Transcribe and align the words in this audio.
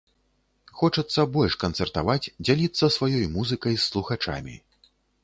Хочацца 0.79 1.25
больш 1.35 1.57
канцэртаваць, 1.63 2.31
дзяліцца 2.45 2.85
сваёй 2.97 3.29
музыкай 3.37 3.73
з 3.83 3.85
слухачамі. 3.91 4.55